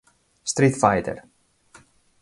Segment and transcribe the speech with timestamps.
[0.43, 1.21] Street Fighter".